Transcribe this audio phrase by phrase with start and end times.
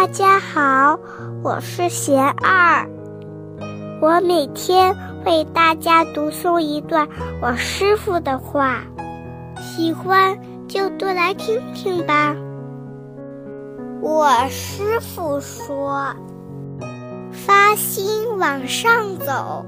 [0.00, 0.96] 大家好，
[1.42, 2.88] 我是贤二。
[4.00, 4.94] 我每天
[5.26, 7.08] 为大家读诵一段
[7.42, 8.84] 我师傅的话，
[9.60, 10.38] 喜欢
[10.68, 12.32] 就多来听听吧。
[14.00, 16.14] 我师傅说
[17.34, 19.66] ：“发心往上走，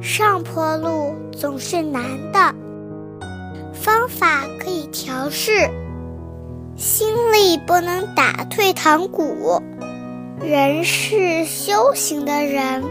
[0.00, 2.02] 上坡路总是难
[2.32, 2.54] 的，
[3.74, 5.68] 方法可以调试。”
[6.74, 7.14] 心
[7.50, 9.60] 力不能打退堂鼓，
[10.40, 12.84] 人是修行的人，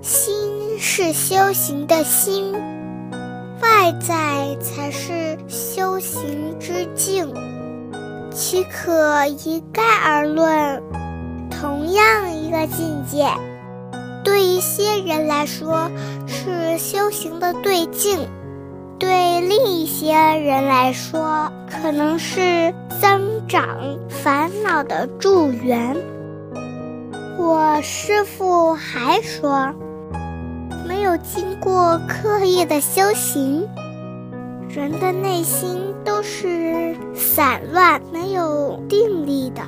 [0.00, 2.52] 心是修行的心，
[3.60, 7.32] 外在才是修行之境，
[8.32, 10.82] 岂可一概而论？
[11.48, 13.28] 同样一个境界，
[14.24, 15.88] 对一些人来说
[16.26, 18.18] 是修行的对境。
[18.98, 25.96] 对另一些人来说，可能是增长烦恼的助缘。
[27.36, 29.74] 我师父还说，
[30.86, 33.68] 没有经过刻意的修行，
[34.68, 39.62] 人的内心都是散乱、没有定力的，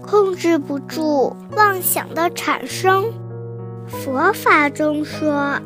[0.00, 3.04] 控制不住妄想的产生。
[3.86, 5.58] 佛法中说。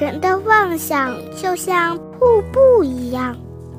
[0.00, 3.36] 人的妄想就像瀑布一样，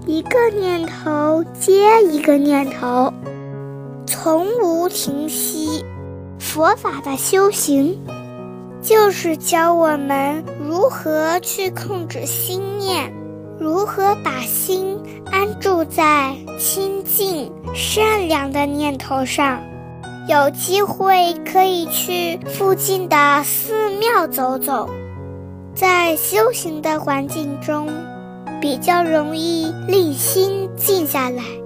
[0.08, 3.12] 一个念头接一个念头，
[4.06, 5.84] 从无停息。
[6.38, 8.00] 佛法的修行，
[8.84, 13.12] 就是教我们如何去控制心念，
[13.60, 14.96] 如何把心
[15.32, 19.60] 安住在清净善良的念头上。
[20.28, 24.88] 有机会可以去附近的寺庙走走。
[25.74, 27.88] 在修行的环境中，
[28.62, 31.65] 比较容易令心静下来。